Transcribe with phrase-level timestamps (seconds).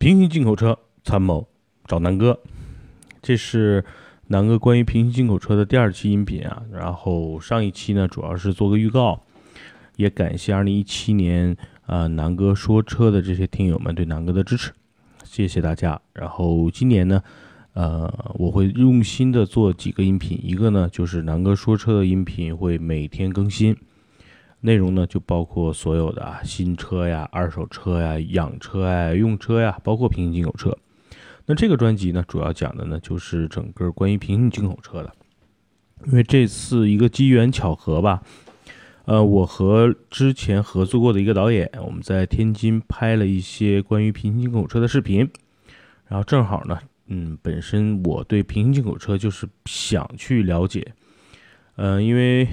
[0.00, 1.46] 平行进口车参谋
[1.86, 2.40] 找南哥，
[3.20, 3.84] 这是
[4.28, 6.62] 南哥关于平行进口车的第二期音频啊。
[6.72, 9.20] 然后上一期呢，主要是做个预告，
[9.96, 11.54] 也感谢二零一七年
[11.84, 14.72] 啊南哥说车的这些听友们对南哥的支持，
[15.22, 16.00] 谢谢大家。
[16.14, 17.22] 然后今年呢，
[17.74, 23.76] 呃，我会用心的做几个音频，一个呢就是南哥说车的音频会每天更新。
[24.62, 30.76] 内容呢，就包括所有的啊，新车呀、二手车呀、养车呀、用车呀，包括平行进口车。
[31.46, 35.10] 那这个专辑呢，主要讲的呢，就是整个关于平行进口车的。
[36.06, 38.22] 因为这次一个机缘巧合吧，
[39.06, 45.28] 呃，我和之前合作过的一个导演，我们在天津拍了一些关于平行进口车的视频。
[46.06, 50.86] 然后正好呢，嗯，本身我对平行进口车就是想去了解，
[51.76, 52.46] 呃，因为。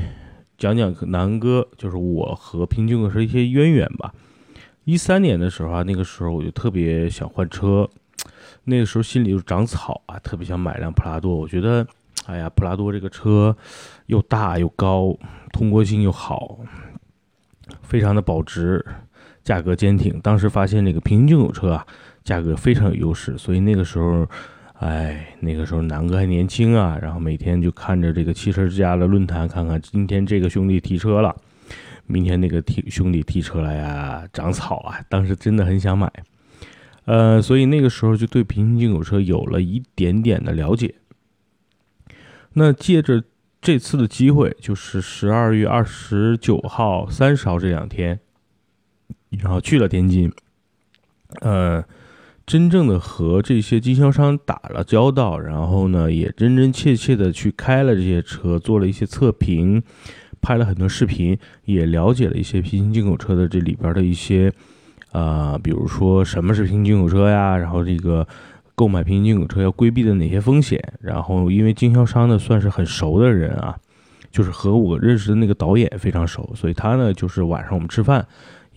[0.57, 4.13] 讲讲南哥，就是我和平进口车一些渊源吧。
[4.85, 7.87] 一三年的时候啊，那个时候我就特别想换车，
[8.63, 11.35] 那个时候心里就长草啊，特别想买辆普拉多。
[11.35, 11.85] 我觉得，
[12.25, 13.55] 哎呀，普拉多这个车
[14.07, 15.15] 又大又高，
[15.51, 16.57] 通过性又好，
[17.83, 18.83] 非常的保值，
[19.43, 20.19] 价格坚挺。
[20.21, 21.85] 当时发现那个平行进口车啊，
[22.23, 24.27] 价格非常有优势，所以那个时候。
[24.79, 31.35] 哎，那个时候南哥还年轻啊，然后每天就看着这个汽车之家的论坛，看看今天这个兄弟提车了，
[32.05, 36.11] 明天那个提兄弟提车了呀，长草啊，当时真的很想买，
[37.05, 40.93] 呃，所以那个时候就对平行进口车有了一点点的了解。
[42.53, 43.23] 那借着
[43.59, 48.19] 这次的机会，就是十二月二十九号、三十号这两天，
[49.31, 50.31] 然后去了天津，
[51.41, 51.83] 呃。
[52.47, 59.83] 真正的和这些经销商打了交道，然后呢，也真真切切的去开了这些车，做了一些测评，
[60.41, 64.49] 拍了很多视频，也了解了一些平行进口车的这里边的一些，
[65.11, 68.25] 啊，比如说什么是平行进口车呀，然后这个
[68.75, 73.75] 购买平行进口车要规避的哪些风险，然后因为经销商呢算是很熟的人啊，
[74.31, 78.25] 就是和我认识的那个导演非常熟，所以他呢就是晚上我们吃饭。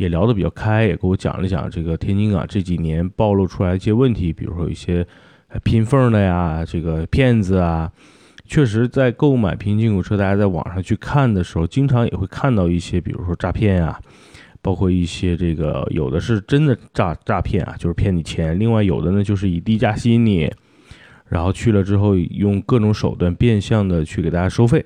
[0.01, 5.07] 也聊得比较开，也给我讲了讲这个天津啊这几年暴露出来一些问题，比如说一些
[5.63, 7.93] 拼缝的呀，这个骗子啊，
[8.47, 14.01] 确实在购买平进口车，大家在网上去看的时候，经常也会看到一些，比如说诈骗啊，
[14.63, 20.51] 包括一些这个有的是真的诈诈骗啊，就是骗你钱；另外有的呢就是以低价吸引你，
[21.29, 24.83] 然后去了之后用各种手段变相的去给大家收费。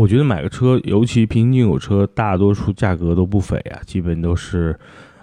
[0.00, 4.74] 我觉得买个车，尤其平行进口车，大多数价格都不菲啊，基本都是，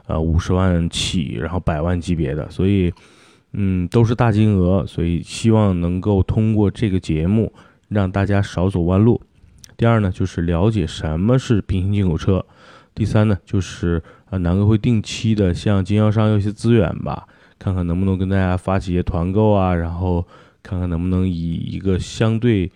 [0.05, 2.93] 呃五十万起，然后百万级别的，所以，
[3.53, 7.51] 嗯，都是大金额，所以希望能够通过这个节目
[7.87, 9.19] 让大家少走弯路。
[9.75, 12.45] 第二呢，就是了解什么是平行进口车。
[12.93, 13.99] 第三呢，就是
[14.29, 17.25] 呃南哥会定期的向经销商要一些资源吧，
[17.57, 20.23] 看看能不能跟大家发起一些团购啊，然后
[20.61, 22.71] 看看能不能以一个相对。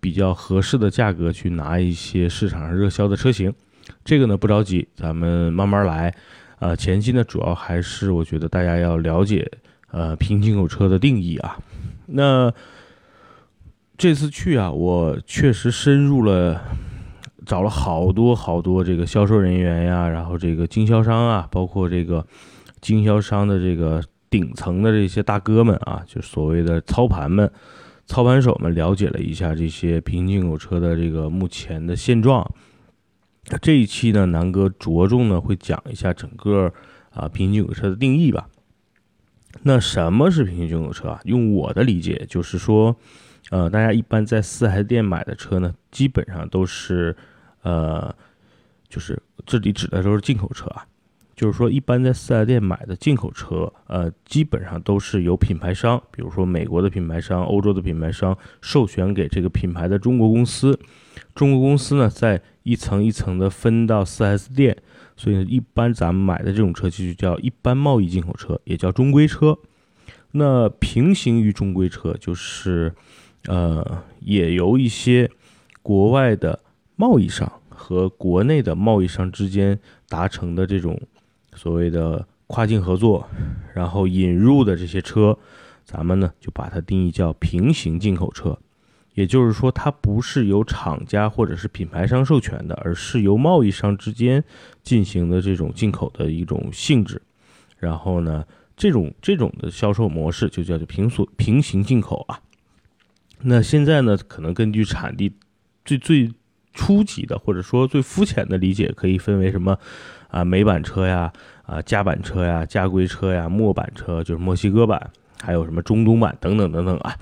[0.00, 3.52] 比较合适的价格去拿一些市场上热销的车型，
[4.02, 6.14] 这个呢不着急，咱们慢慢来。
[6.58, 9.50] 呃，前期呢主要还是我觉得大家要了解
[9.90, 11.58] 呃平行进口车的定义啊。
[12.06, 12.52] 那
[13.98, 16.62] 这次去啊，我确实深入了，
[17.44, 22.26] 找了好多好多这个销售人员呀，然后这个经销商啊，包括这个
[22.80, 27.50] 经销商的这个顶层的这些大哥们啊，就所谓的操盘们。
[28.10, 32.44] 操盘手们了解了一下这些平行进口车的这个目前的现状。
[33.62, 36.72] 这一期呢，南哥着重呢会讲一下整个
[37.10, 38.48] 啊平行进口车的定义吧。
[39.62, 41.20] 那什么是平行进口车啊？
[41.22, 42.96] 用我的理解就是说，
[43.50, 47.16] 呃，大家一般在四 S 店买的车呢，基本上都是
[47.62, 48.12] 呃，
[48.88, 50.84] 就是这里指的都是进口车啊。
[51.40, 60.78] 就是说，一般在四 S 店买的进口车，呃，基本上都是由品牌商，比如说美国的品牌商、欧洲的品牌商授权给这个品牌的中国公司，
[61.34, 64.76] 中国公司呢，在一层一层的分到四 S 店，
[65.16, 69.56] 所以一般咱们买的这种车就叫一般贸易进口车，也叫中规车。
[70.32, 72.92] 那平行于中规车，就是
[73.46, 75.30] 呃，也由一些
[75.80, 76.60] 国外的
[76.96, 81.00] 贸易商和国内的贸易商之间达成的这种。
[81.54, 83.28] 所谓的跨境合作，
[83.74, 85.38] 然后引入的这些车，
[85.84, 88.58] 咱们呢就把它定义叫平行进口车，
[89.14, 94.42] 也就是说，它不是由厂家或者是品牌商授权的，而是由贸易商之间
[94.82, 97.20] 进行的这种进口的一种性质。
[97.78, 98.44] 然后呢，
[98.76, 102.40] 这种这种的销售模式就叫做平所平行进口啊。
[103.42, 105.32] 那现在呢，可能根据产地
[105.84, 106.30] 最最
[106.72, 109.78] 初级的或者说最肤浅的理解，可以分为什么？
[110.28, 111.32] 啊，美版车呀，
[111.66, 115.10] 啊夹板车呀、家规车呀、墨版车，就是墨西哥版，
[115.42, 117.16] 还有什么中东版等等等等啊。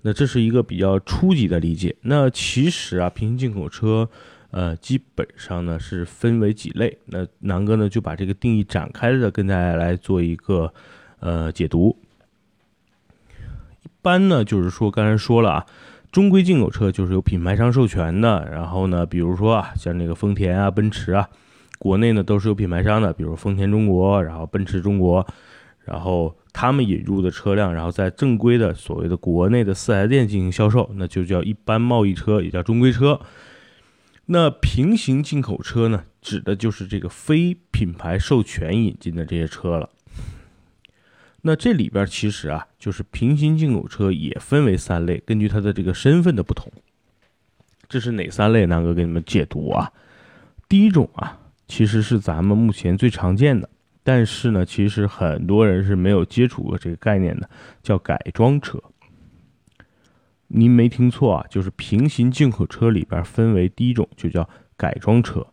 [0.00, 1.94] 那这是一个比较初级的理解。
[2.00, 4.08] 那其实啊，平行进口车，
[4.50, 6.96] 呃，基本上呢是分为几类。
[7.04, 10.72] 那南哥呢就把这个定义展开的跟大家来做一个
[11.20, 11.94] 呃解读。
[13.82, 15.66] 一般呢就是说，刚才说了啊，
[16.12, 18.48] 中规进口车就是有品牌商授权的。
[18.48, 21.28] 然后呢，比如说啊，像那个丰田啊、奔驰啊，
[21.80, 25.26] 国内呢都是有品牌商的，比如丰田中国，然后奔驰中国，
[25.84, 26.36] 然后。
[26.54, 33.18] 他们引入的车辆，然后在正规的所谓的国内的四 S 店进行销售，那就叫一般贸易车，也叫中规车。
[34.26, 39.88] 那平行进口车呢，指的就是这个非品牌授权引进的这些车了。
[41.42, 46.72] 那这里边其实啊，就是平行进口车也分为三类，根据它的这个身份的不同。
[47.88, 48.64] 这是哪三类？
[48.64, 49.92] 南哥给你们解读啊。
[50.68, 53.68] 第一种啊，其实是咱们目前最常见的。
[54.04, 57.50] 但是呢，其实很多人是没有接触过这个概念的，
[57.82, 58.80] 叫改装车。
[60.46, 65.46] 您没听错啊，就是平行进口车里边分为第一种就叫改装车，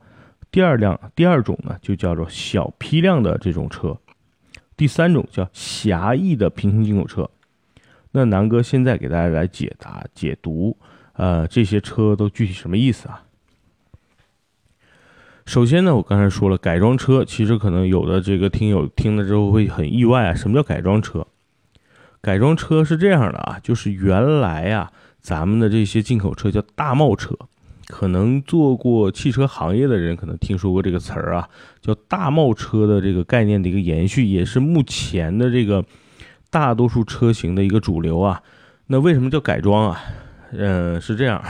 [0.52, 3.98] 第二辆第二种呢就叫做小批量的这种车，
[4.80, 7.30] 第三种叫狭义的平行进口车。
[8.12, 10.78] 那南哥现在给大家来解答解读，
[11.12, 13.24] 呃，这些车都具体什么意思啊？
[15.46, 20.34] 首先呢，我刚才说了，改装车其实可能有的这个听友听了之后会很意外啊。
[20.34, 21.28] 什么叫改装车？
[22.22, 27.36] 改装车是这样的啊，就是原来啊，咱们的这些进口车叫大贸车，
[27.90, 31.50] 可能做过汽车行业的人可能听说过这个词儿啊，
[31.82, 35.84] 叫大贸车的这个概念的一个延续，也是目前的这个
[36.52, 38.44] 大多数车型的一个主流啊。
[38.86, 40.00] 那为什么叫改装啊？
[40.52, 41.44] 嗯，是这样，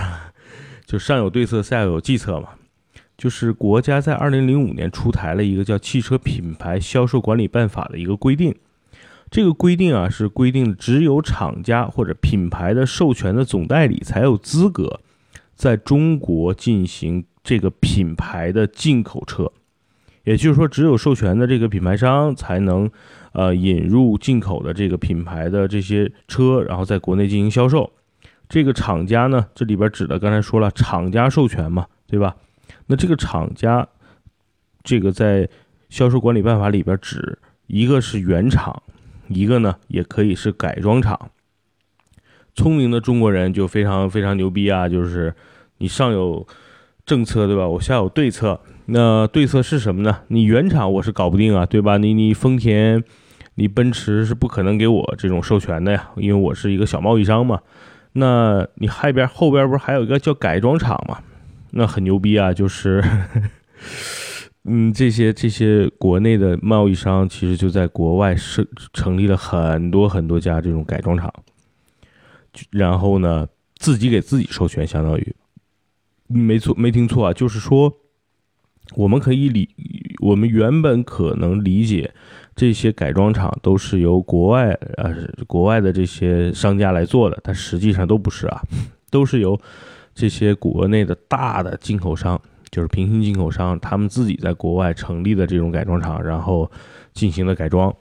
[0.85, 2.49] 就上有对策，下有计策嘛。
[3.17, 8.55] 就是国家在二零零五年出台了一个叫《汽车品牌销售管理办法》的一个规定，
[9.29, 15.01] 这个规定啊是规定只有厂家或者品牌的授权的总代理才有资格
[15.59, 19.51] 在中国进行这个品牌的进口车，
[20.23, 22.89] 也就是说，只有授权的这个品牌商才能
[23.33, 27.91] 呃引入进口的这个品牌的这些车，然后在国内进行销售。
[28.47, 32.37] 这个厂家呢，这里边指的刚才说了，厂家授权嘛，对吧？
[32.87, 33.85] 那这个厂家，
[34.81, 35.49] 这个在
[35.89, 38.81] 销售管理办法里边指一个是原厂，
[39.27, 41.31] 一个呢也可以是改装厂。
[42.55, 45.33] 聪明的中国人就非常非常牛逼啊，就是
[45.79, 46.47] 你上有
[47.05, 47.67] 政策对吧？
[47.67, 48.61] 我下有对策。
[48.85, 50.19] 那对策是什么呢？
[50.29, 51.97] 你原厂我是搞不定啊，对吧？
[51.97, 53.03] 你你丰田，
[53.55, 57.59] 你奔驰是不可能给我这种授权的呀，因为我是一个小贸易商嘛。
[58.13, 61.19] 那你后边后边不是还有一个叫改装厂嘛？
[61.71, 62.51] 那很牛逼啊！
[62.51, 63.03] 就是，
[64.65, 71.31] 嗯，这些这些国内的贸易商其实就在国外设成立了很多很多家这种改装厂，
[72.71, 73.47] 然后呢，
[73.77, 75.35] 自己给自己授权，相当于，
[76.29, 77.93] 没错，没听错啊，就是说，
[78.95, 79.67] 我们可以理，
[80.21, 82.13] 我们原本可能理解
[82.55, 85.13] 这些改装厂都是由国外呃
[85.47, 88.61] 国外的这些商家来做的，但实际上都不是啊，
[89.11, 89.59] 都是由。
[90.15, 96.69] 这些国内的大的进口商，就是平行进口商，他们自己在国外成立的这种改装厂，然后
[97.13, 97.95] 进行了改装。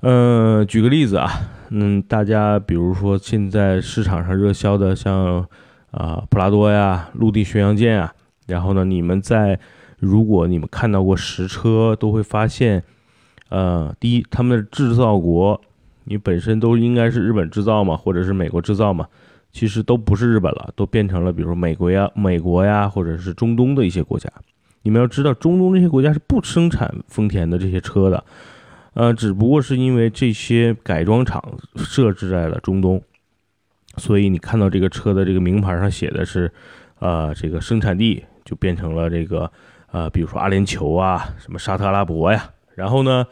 [0.00, 1.28] 嗯，举个例子啊，
[1.68, 5.46] 嗯，大家比如说现在市场上热销的像
[5.90, 8.12] 啊普拉多呀、陆地巡洋舰啊，
[8.46, 9.58] 然后呢，你们在
[9.98, 12.82] 如果你们看到过实车，都会发现，
[13.48, 15.60] 呃，第一，他们的制造国，
[16.04, 19.06] 你本身都应该是日本制造嘛，或者是美国制造嘛。
[19.50, 24.30] 其实都不是日本了，都变成了比如说美国呀、美国呀，或者是中东的一些国家。
[24.82, 28.22] 你们要知道，中东这些国家是不生产丰田的这些车的，
[28.92, 31.42] 呃，只不过是因为这些改装厂
[31.76, 33.02] 设置在了中东，
[33.96, 36.52] 所以你看到这个车的这个名牌上写的是，
[36.98, 39.50] 呃，这个生产地就变成了这个，
[39.90, 43.26] 呃，比如说阿联酋啊，什么沙特阿拉伯呀，然后呢，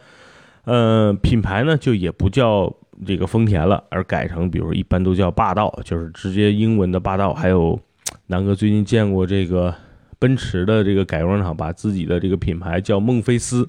[0.65, 2.73] 呃，品牌呢就也不叫。
[3.05, 7.31] 这个丰田了，而改成比如一般都叫霸道，就是直接英文的霸道。
[7.31, 7.79] 还有
[8.25, 9.71] 南哥最近见过这个
[10.17, 13.63] 奔驰的这个改装厂，把自己的这个品牌叫孟菲斯，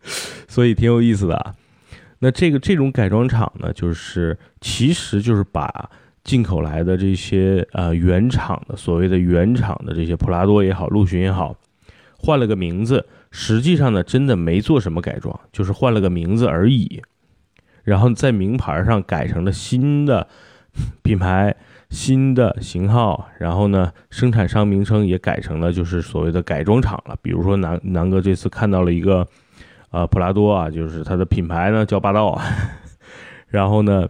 [0.48, 1.54] 所以挺有意思的。
[2.20, 5.90] 那这个这种改装厂呢，就是其实就是把
[6.22, 11.56] 进口来的这些呃原厂的所谓的原厂的这些普拉多也好，陆巡也好，
[12.18, 17.02] 换了个名字，实际上呢真的没做什么改装，就是换了个名字而已。
[17.82, 20.28] 然后在名牌上改成了新的
[21.02, 21.56] 品牌、
[21.88, 27.16] 新的型号，然后呢，生产商名称也改成了就是所谓的改装厂了。
[27.22, 29.26] 比如说南南哥这次看到了一个，
[29.88, 32.38] 啊，普拉多啊，就是它的品牌呢叫霸道，
[33.48, 34.06] 然后呢，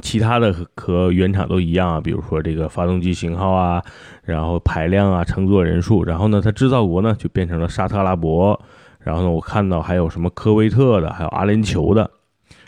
[0.00, 3.82] 其他的和原厂都一样啊，比如说这个发动机型号啊，
[4.22, 8.60] 然后排量啊，乘坐人数，然后呢，它制造国呢就变成了沙特阿拉伯，
[8.98, 12.10] 然后呢，我看到还有什么科威特的，还有阿联酋的，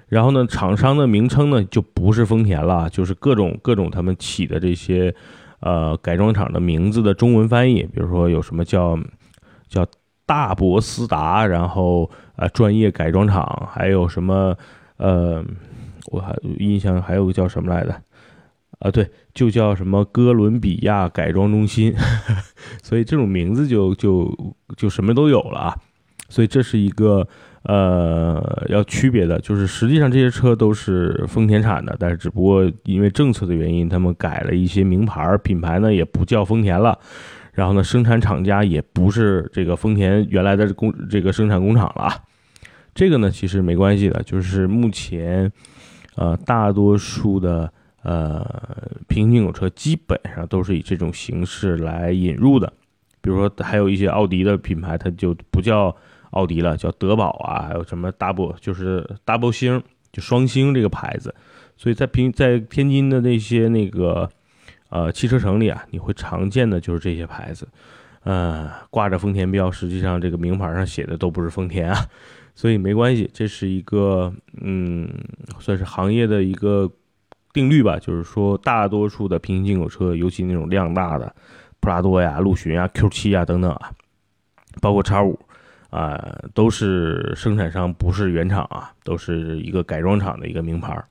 [0.08, 5.14] 然后呢，厂商的名称呢就不是丰田了，就是各种各种他们起的这些
[5.60, 8.98] 呃改装厂的名字的中文翻译，比如说有什么叫
[9.68, 9.86] 叫。
[10.24, 14.56] 大博斯达，然后呃，专业改装厂，还有什么
[14.96, 15.44] 呃，
[16.10, 18.02] 我还印象还有个叫什么来的
[18.80, 18.90] 啊？
[18.90, 21.94] 对，就叫什么哥伦比亚改装中心，
[22.82, 24.34] 所以这种名字就就
[24.76, 25.76] 就什么都有了啊。
[26.28, 27.28] 所以这是一个
[27.64, 36.98] 呃要区别的，就是实际上这些车都是丰田产的，但是只不过因为政策的原因，他们改了一些名牌品牌呢，也不叫丰田了。
[37.52, 42.24] 然后呢，生产厂家也不是这个丰田原来的工这个生产工厂了，
[42.94, 45.52] 这个呢其实没关系的，就是目前，
[46.14, 48.44] 呃，大多数的呃
[49.08, 52.72] 平行进口车基本上都是以这种形式来引入的，
[53.20, 55.94] 比如说还有一些奥迪的品牌，它就不叫
[56.30, 61.34] 奥迪了，叫德宝啊，还有什么 double 就是 double 星，就双星这个牌子，
[61.76, 64.28] 所以在平在天津的那些那个。
[64.94, 67.66] 呃，汽车城里啊，你会常见的就是这些牌子，
[68.24, 71.96] 呃，挂着丰田标，实际上这个名牌上写的都不是丰田啊，
[72.54, 75.08] 所以没关系，这是一个嗯，
[75.58, 76.90] 算是行业的一个
[77.52, 81.34] 定律吧，就是说大多数的平行进口车，尤其那种量大的
[81.80, 83.90] 普拉多呀、陆巡啊、Q 七啊等等啊，
[84.80, 85.38] 包括叉五
[85.90, 91.02] 啊，都是生产商不是原厂啊，都是一个改装厂的一个名牌，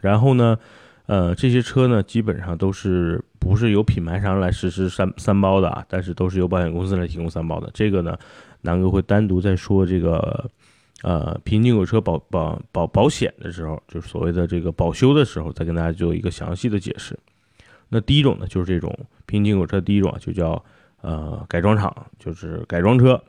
[0.00, 0.58] 然后呢。
[1.06, 7.68] 呃，这些车呢，基本上都是不是由品牌商来实施三三包的啊，但是都是由保险公司来提供三包的。
[7.74, 8.16] 这个呢，
[8.60, 10.48] 南哥会单独在说这个，
[11.02, 17.18] 呃，平进口车保保保保险的时候，就是所谓的这个保修的时候，再跟大家做一个详细的解释。
[17.88, 20.62] 那第一种呢，就是这种平进口车，第一种就叫
[21.00, 23.22] 呃改装厂，就是改装车。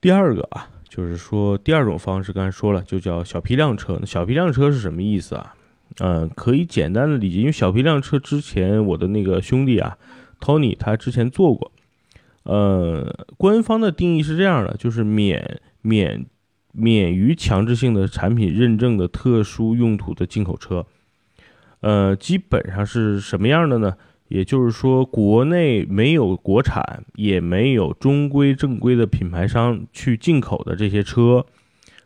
[0.00, 3.98] 第二个啊，就是说第二种方式，刚才说了，就叫小批量车。
[4.00, 5.54] 那小批量车是什么意思啊？
[5.98, 9.98] 嗯，可以简单的理解，因为小批量车之前我的那个兄弟啊
[10.40, 11.70] ，Tony 他之前做过，
[12.50, 16.26] 呃，官方的定义是这样的，就是免免
[16.72, 20.84] 免于强制性的产品认证的特殊用途的进口车，
[21.78, 23.94] 呃，基本上是什么样的呢？
[24.26, 31.46] 也就是说，国内没有国产，也没有中规正规的品牌商去进口的这些车，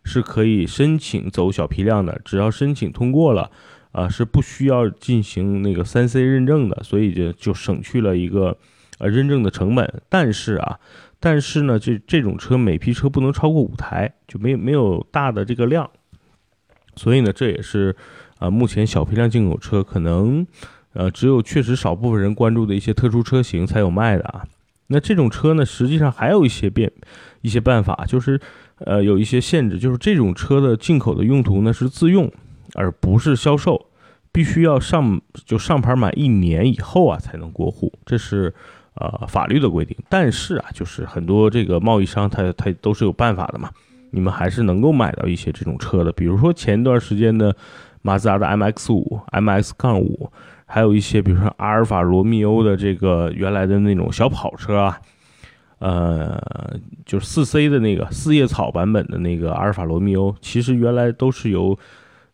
[0.04, 3.50] 是可以申请走小批量的，只要申请通过了。
[3.92, 8.58] 啊，是不需要进行那个三 C 认证的，所以就就省去了一个
[8.98, 10.02] 呃认证的成本。
[10.08, 10.78] 但是啊，
[11.20, 15.90] 但是呢，这这种车每批车不能超过五台，就没没有大的这个量。
[16.96, 17.94] 所以呢，这也是
[18.38, 20.46] 啊，目前小批量进口车可能
[20.92, 24.44] 呃只有确实少部分人关注的一些特殊车型才有卖的啊。
[24.88, 26.92] 那这种车呢，实际上还有一些变
[27.42, 28.40] 一些办法，就是
[28.78, 32.30] 呃有一些限制，就是这种车的进口的用途呢是自用。
[32.76, 33.86] 而不是销售，
[34.32, 38.52] 必须要上就上牌满一年以后啊才能过户，这是
[38.94, 39.96] 呃法律的规定。
[40.08, 43.70] 但是啊，就是很多这个贸易商他他都是有办法的嘛，
[44.10, 46.12] 你们还是能够买到一些这种车的。
[46.12, 47.54] 比如说前段时间的
[48.02, 50.30] 马自达的 MX 五、MX 杠五，
[50.66, 55.00] 还有一些比如说阿尔法罗密欧的这个原来的那种小跑车啊，
[55.78, 61.78] 呃，就是四 C 的那个四叶草版本的那个阿尔法罗密欧，其实原来都是由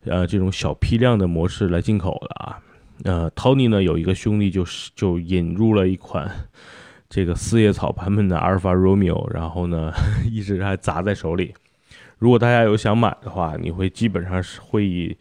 [0.05, 2.57] 呃，这种小批量的模式来进口的啊，
[3.03, 6.29] 呃，Tony 呢有一个兄弟就是就引入了一款
[7.09, 9.91] 这个四叶草版本的阿尔法罗密欧，然后呢
[10.29, 11.53] 一直还砸在手里。
[12.17, 15.17] 如果大家有想买的话，你会基本上是会以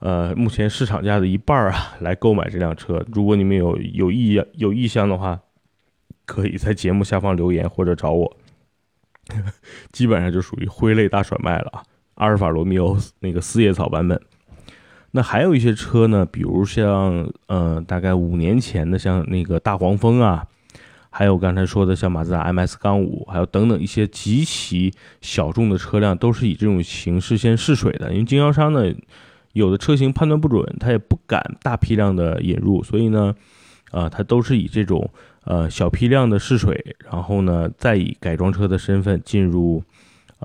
[0.00, 3.02] 呃目前市场价的一半啊来购买这辆车。
[3.12, 5.40] 如果你们有有意有意向的话，
[6.26, 8.36] 可以在节目下方留言或者找我，
[9.92, 11.82] 基本上就属于挥泪大甩卖了啊。
[12.16, 14.20] 阿尔法罗密欧那个四叶草版本，
[15.16, 20.44] 那还有一些车呢，比如像呃，大概五年前的像那个大黄蜂啊，
[21.08, 28.12] 还有刚才说的像马自达 MS 杠五，还有等等一些极其小众的车辆，都是以这种形式先试水的。
[28.12, 28.92] 因为经销商呢，
[29.52, 33.32] 有的车型判断不准，他也不敢大批量的引入，所以呢，
[33.92, 35.08] 啊，他都是以这种
[35.44, 39.80] 呃小批量的试水，然后呢，再以改装车的身份进入。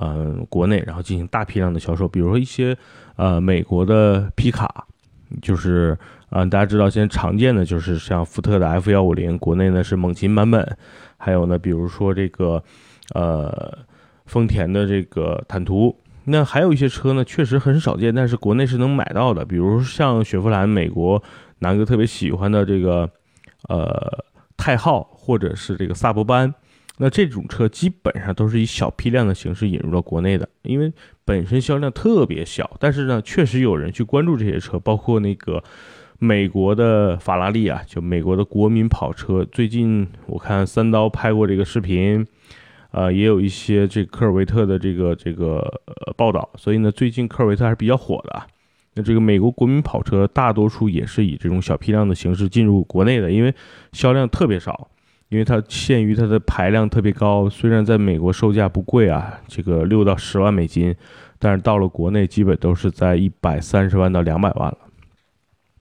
[0.01, 2.77] 嗯，国内然后进行大批量的销售，比如说一些
[3.19, 4.87] 呃美国的皮卡，
[5.41, 5.97] 就是
[6.29, 10.77] 嗯大家知道现在常见的就是像福特的 F 幺五零，国内呢是猛禽版本，
[11.17, 12.63] 还有呢比如说这个
[13.13, 13.77] 呃
[14.25, 15.93] 丰田的这个坦途。
[16.23, 21.21] 那还有一些车呢，确实很少见，但是国内是能买到的，比如像雪佛兰，美国
[21.59, 23.09] 南哥特别喜欢的这个
[23.67, 24.23] 呃
[24.55, 26.53] 泰浩，或者是这个萨博班。
[27.01, 30.91] 那这种车基本上都是以小批量的形式引入到国内的，因为
[31.23, 35.63] 本身销量特别小，但是呢，确实有人去关注这些车，包括那个
[36.19, 39.45] 美国的法拉利啊，就美国的国民跑车。
[39.49, 42.27] 最近我看三刀拍过这个视频，
[42.91, 48.43] 呃，也有一些这科尔维特的这个这个呃报道，所以呢，最近科尔维特还是比较火的。
[48.95, 53.55] 那这个美国国民跑车大多数也是以这种小批量的形式进入国内的，因为
[53.93, 54.89] 销量特别少。
[55.29, 60.95] 因为它限于它的排量特别高，虽然在美国售价不贵啊，这个六到十万美金，
[61.37, 64.77] 但是到了国内基本都是在一百三十万到两百万了。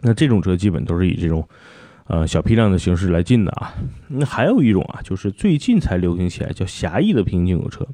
[0.00, 1.48] 那这种车基本都是以这种，
[2.06, 3.74] 呃小批量的形式来进的啊。
[4.08, 7.86] 那还有一种啊，就是最近才流行起来叫狭义的平行进口车，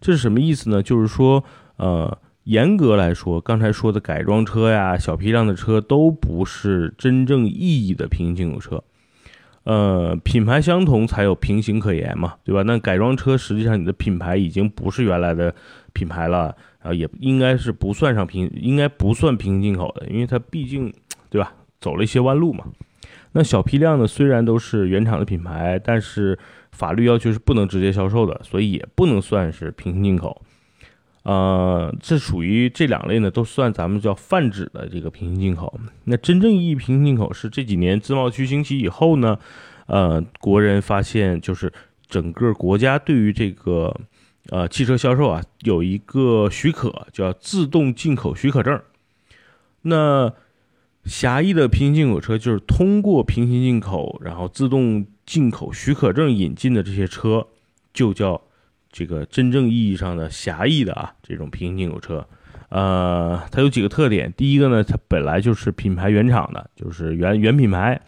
[0.00, 0.82] 这是什么意思呢？
[0.82, 1.44] 就是说，
[1.76, 8.82] 呃，严格来说，刚才说的改装车呀、小批量的车都不是真正意义的平行进口车。
[9.64, 12.62] 呃，品牌相同才有平行可言嘛，对吧？
[12.62, 15.54] 那改装车实际上你的品牌已经不是原来的
[15.92, 20.92] 品牌了，然后也应该是不算上平，应该不算平行进口的，因为它毕竟，
[21.30, 21.54] 对吧？
[21.80, 22.64] 走了一些弯路嘛。
[23.32, 26.38] 那小批量呢，虽然都是原厂的品牌，但是
[26.70, 30.42] 法律要求是不能直接销售的，所以也不能算是平行进口。
[31.24, 35.80] 呃，这属于这两类呢，都算咱们叫泛指的这个平行进口。
[36.04, 39.38] 那真正意义平行进口是这几年自贸区兴起以后呢，
[39.86, 41.72] 呃，国人发现就是
[42.06, 43.98] 整个国家对于这个
[44.50, 48.78] 呃汽车销售啊有一个许可，叫自动进口许可证。
[49.80, 50.30] 那
[51.06, 57.46] 狭义的平行进口车就是通过平行进口，然后自动进口许可证引进的这些车，
[57.94, 58.42] 就叫。
[58.94, 62.24] 这个真正意义上的狭义的啊，这种平行进口车，
[62.68, 64.32] 呃，它有几个特点。
[64.36, 68.00] 第一个呢，它本来就是品牌原厂的，就是原原品牌，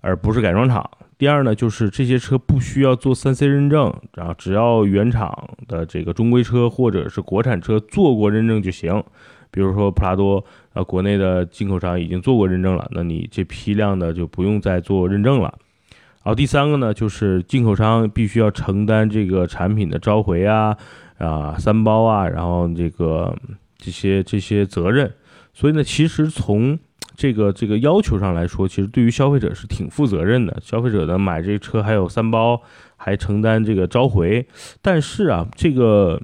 [0.00, 0.90] 而不是改装厂。
[1.16, 9.00] 第二呢，就是这些车不需要做三 C 认证，然后只要原厂的这个中规车或者是国产车做过认证就行。
[9.52, 15.54] 比如说普拉多，呃，国内的进口商已经做过认证了，那你这批量的就不用再做认证了。
[16.28, 20.76] 然后第三个呢，就是进口商必须要承担这个产品的召回啊、
[21.16, 23.34] 啊三包啊，然后这个
[23.78, 25.10] 这些这些责任。
[25.54, 26.78] 所以呢，其实从
[27.16, 30.54] 这个这个要求上来说，其实对于消费者是挺负责任的。
[30.62, 32.60] 消费者呢买这车还有三包，
[32.98, 34.46] 还承担这个召回。
[34.82, 36.20] 但是啊，这个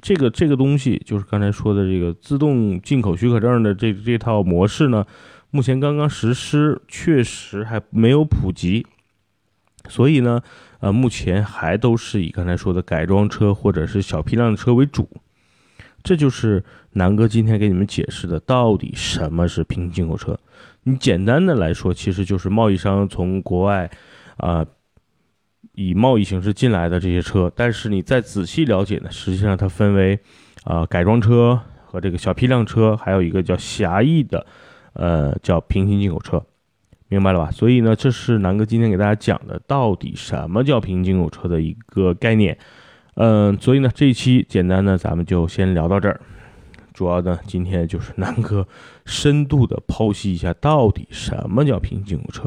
[0.00, 5.04] 这个这个东西，就是刚才说的这个自动进口许可证的这这套模式呢，
[5.50, 8.86] 目前刚刚实施，确实还没有普及。
[9.88, 10.40] 所以呢，
[10.80, 15.08] 呃，目前还都是以刚才说的改装车或者是小批量的车为主。
[16.04, 20.38] 这就是南哥今天给你们解释的，到底什么是平行进口车。
[20.84, 23.90] 你简单的来说，其实就是贸易商从国外
[24.36, 24.64] 啊
[25.72, 27.52] 以贸易形式进来的这些车。
[27.54, 30.18] 但是你再仔细了解呢，实际上它分为
[30.62, 34.46] 啊改装车和这个小批量车，还有一个叫狭义的，
[34.92, 36.42] 呃，叫平行进口车。
[37.08, 37.50] 明白了吧？
[37.50, 42.56] 所以呢，这是南哥今天给大家讲的，到底什么叫平行进口车的一个概念。
[43.14, 46.20] 嗯，所以呢，这一期简单的咱们就先聊到这儿。
[46.92, 48.68] 主要呢，今天就是南哥
[49.06, 52.44] 深度的剖析一下，到底什么叫平行进口车。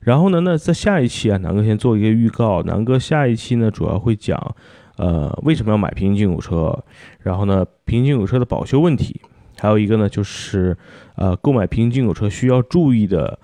[0.00, 2.62] 然后呢，那在下一期啊，南哥先做一个预告。
[2.64, 4.54] 南哥下一期呢，主要会讲，
[4.96, 6.84] 呃，为什么要买平行进口车？
[7.20, 9.20] 然后呢，平行进口车的保修问题，
[9.58, 10.76] 还有一个呢，就是
[11.16, 13.38] 呃，购买平行进口车需要注意的。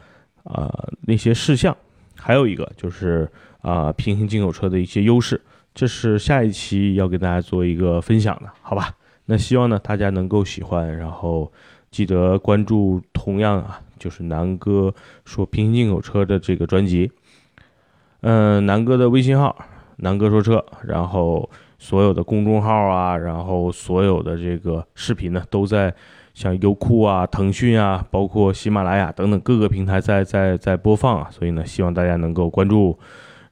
[0.47, 1.77] 啊，那些事项，
[2.15, 3.29] 还有一个就是
[3.63, 5.41] 啊，平行进口车的一些优势，
[5.75, 8.95] 这是下一期要给大家做一个分享的，好吧？
[9.25, 11.53] 那希望呢大家能够喜欢，然后
[11.91, 17.11] 记得关注同样啊，就是南哥说平行进口车的这个专辑，
[18.21, 19.57] 嗯，南哥的微信号
[19.97, 25.93] 南哥说车，然后所有的公众号啊，然后所有的这个视频呢都在。
[26.37, 32.99] 像优酷啊、腾讯啊，包括喜马拉雅等等各个平台在在在播放啊，所以呢，希望大家能够关注。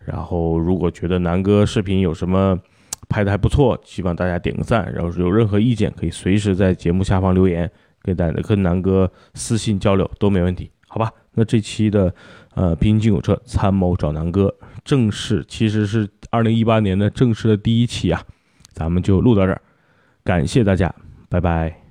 [0.05, 2.61] 然后，如果觉得南哥视频有什么
[3.09, 4.93] 拍的还不错，希望大家点个赞。
[4.93, 7.71] 然后有任何意见，可以随时在节目下方留言，
[8.03, 11.11] 跟南跟南哥私信交流都没问题，好吧？
[11.33, 12.15] 那这期的
[12.55, 18.23] 呃平行进口车参谋找南哥正式其实是二零一八年的正式的第一期啊，
[18.75, 19.61] 咱们就录到这儿，
[20.23, 20.95] 感谢大家，
[21.31, 21.84] 拜拜。